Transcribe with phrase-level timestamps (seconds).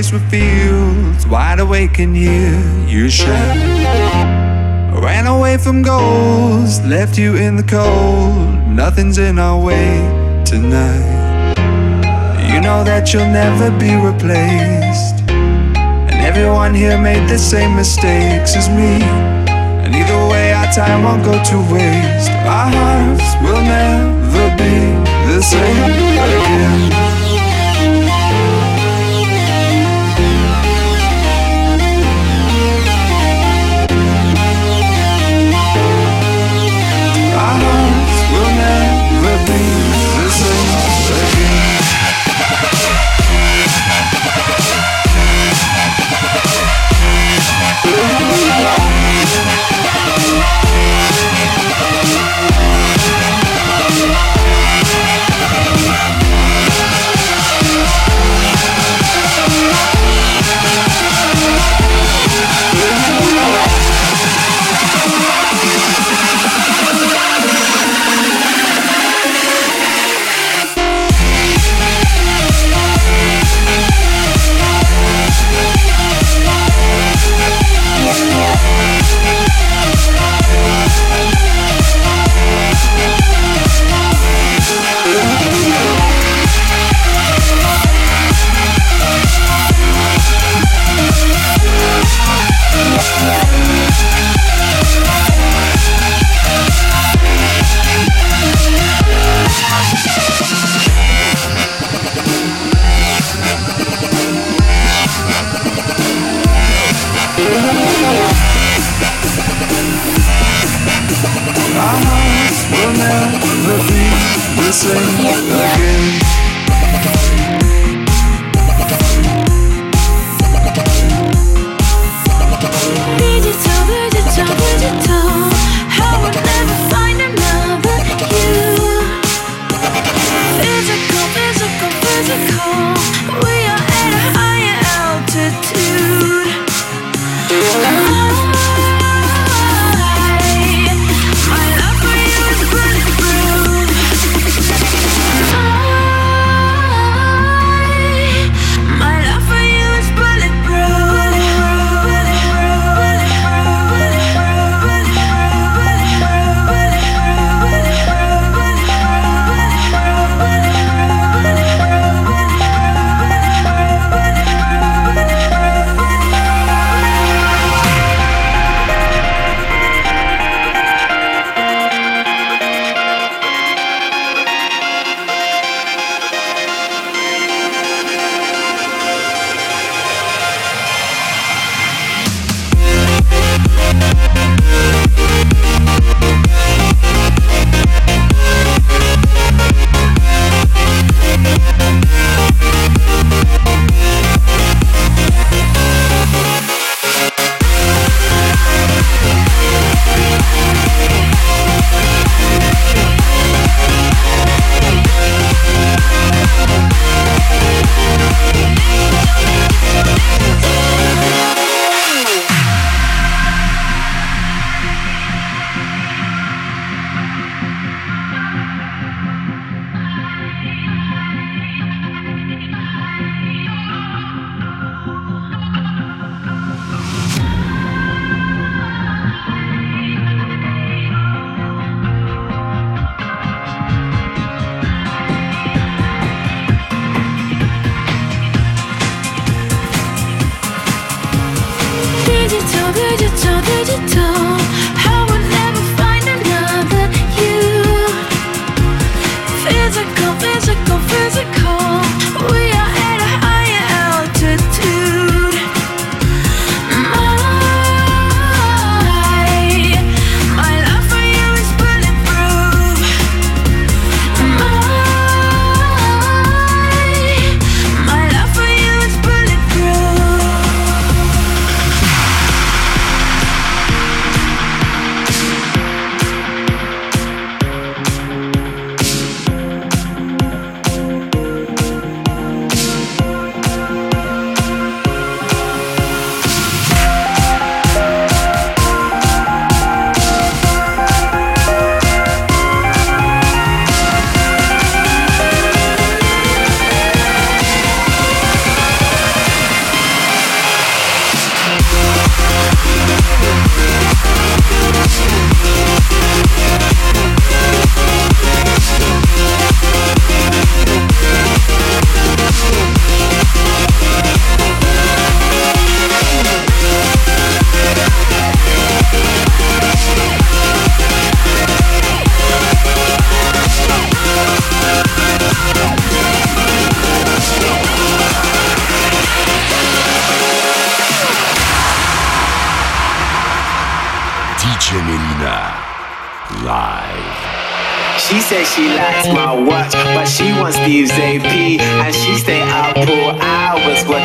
[0.00, 1.26] With fields.
[1.26, 3.56] Wide awake and hear you shout.
[4.94, 8.66] Ran away from goals, left you in the cold.
[8.66, 10.00] Nothing's in our way
[10.46, 11.52] tonight.
[12.50, 15.20] You know that you'll never be replaced.
[15.28, 19.02] And everyone here made the same mistakes as me.
[19.84, 22.30] And either way, our time won't go to waste.
[22.48, 24.96] Our hearts will never be
[25.30, 27.29] the same again.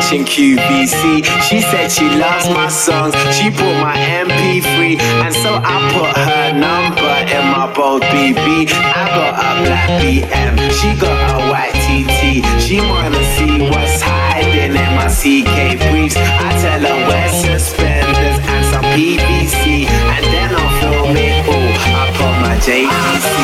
[0.06, 1.24] Watching QVC.
[1.42, 5.00] She said she loves my songs, she bought my MP3.
[5.00, 8.70] And so I put her number in my bold BB.
[8.70, 12.46] I got a black BM, she got a white TT.
[12.62, 16.14] She wanna see what's hiding in my CK briefs.
[16.16, 19.90] I tell her wear suspenders and some PVC.
[19.90, 23.34] And then I'll film it all I on my JVC.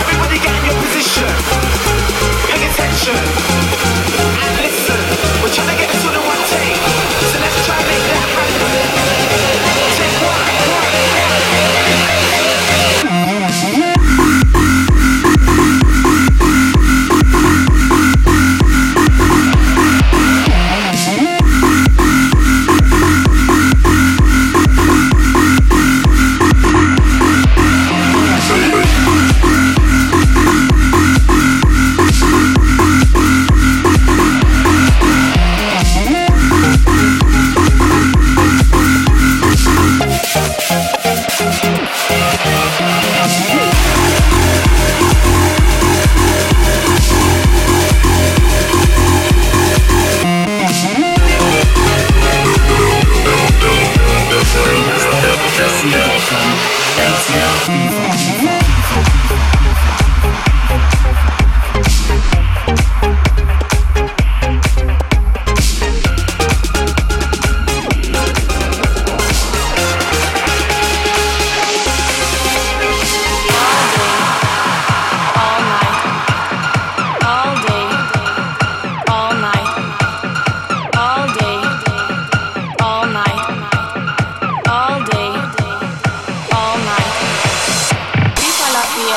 [0.00, 1.32] Everybody get in your position.
[2.44, 3.79] Pay attention.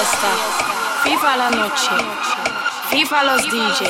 [0.03, 0.27] fiesta,
[1.03, 1.95] FIFA la noche,
[2.89, 3.81] FIFA los DJ.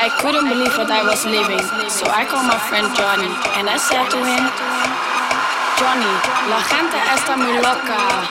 [0.00, 3.76] I couldn't believe what I was living, so I called my friend Johnny and I
[3.76, 4.44] said to him,
[5.78, 6.14] Johnny,
[6.48, 8.24] la gente está muy loca.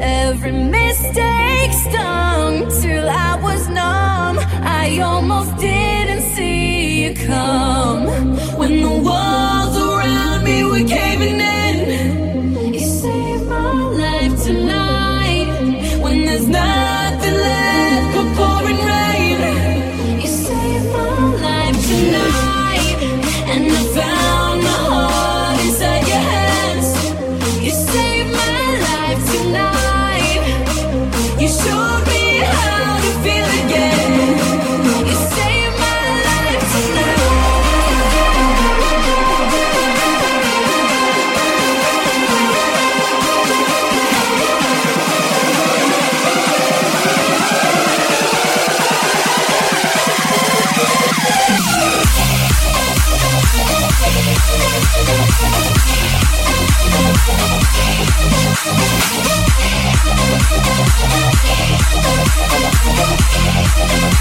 [0.00, 4.38] Every mistake stung till I was numb.
[4.62, 8.06] I almost didn't see you come.
[8.58, 11.67] When the walls around me were caving in.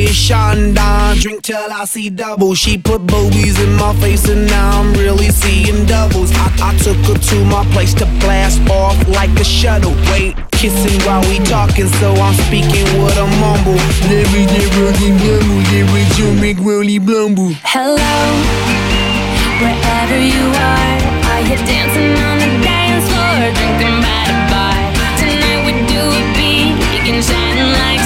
[0.00, 2.54] Station down, drink till I see double.
[2.54, 6.32] She put boobies in my face and now I'm really seeing doubles.
[6.32, 9.92] I, I took her to my place to blast off like a shuttle.
[10.10, 13.76] Wait, kissing while we talking, so I'm speaking with a mumble.
[17.62, 18.16] Hello,
[19.60, 20.96] wherever you are,
[21.28, 24.80] are you dancing on the dance floor, drinking by the bar?
[25.20, 27.99] Tonight we do a beat, you can shine like.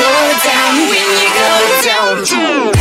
[0.00, 0.12] go
[0.44, 2.79] down when you go down.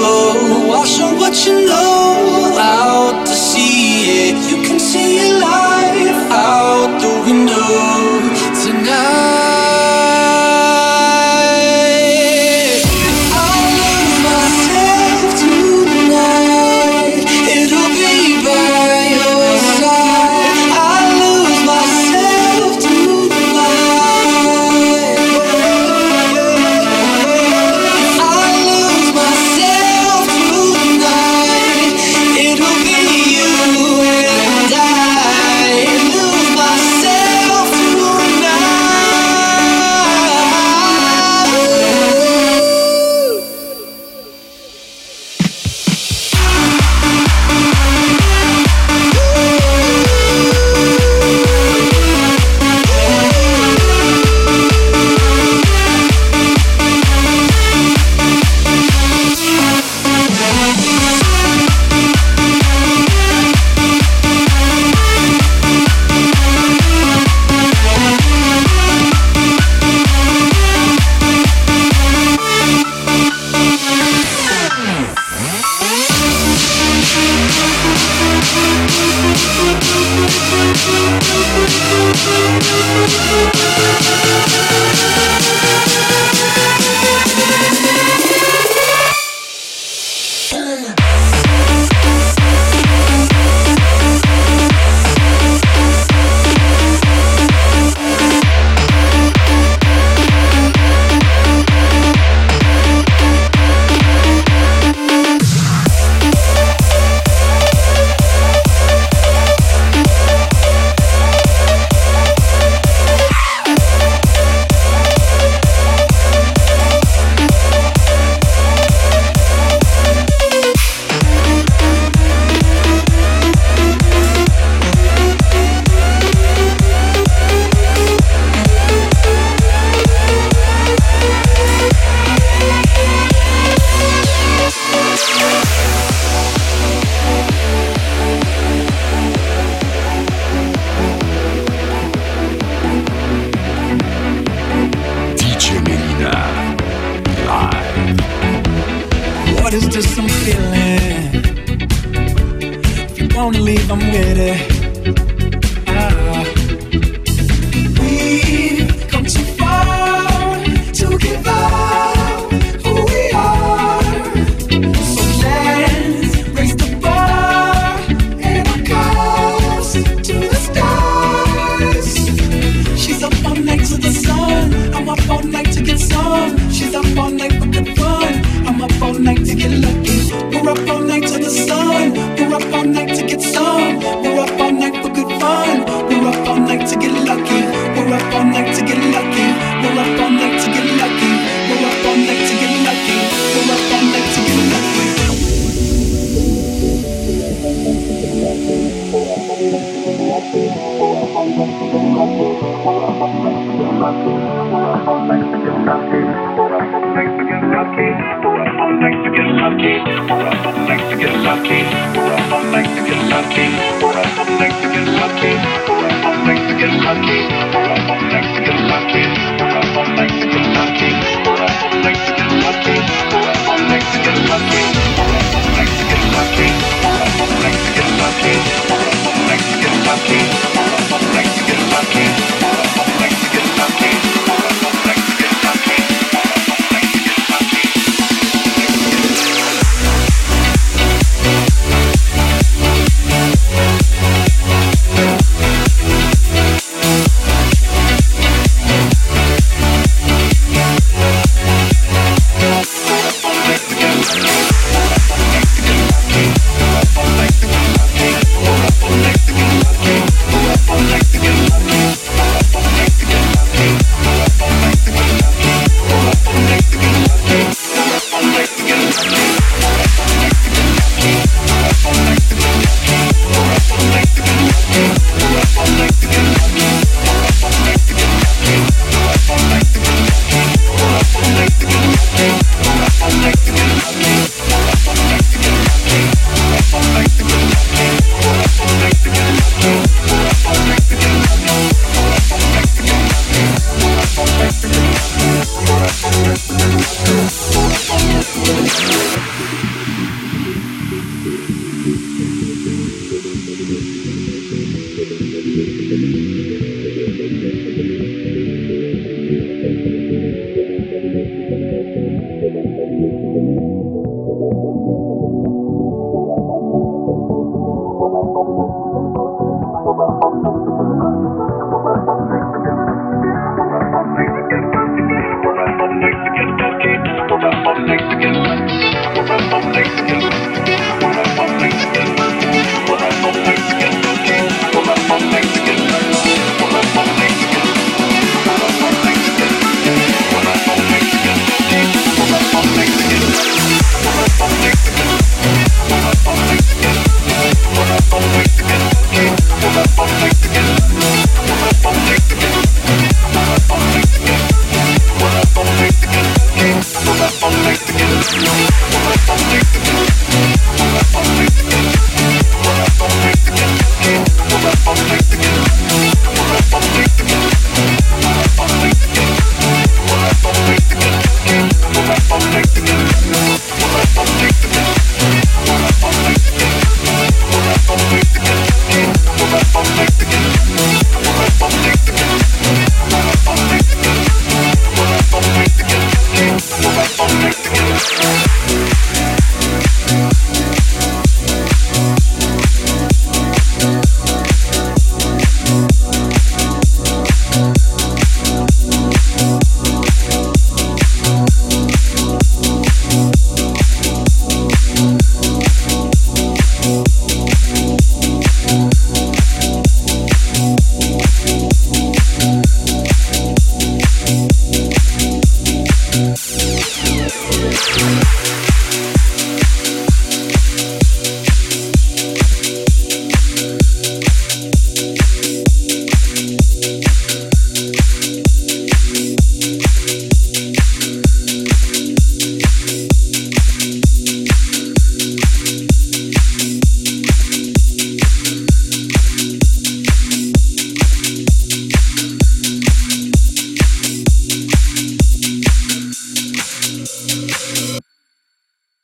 [0.00, 1.87] Night to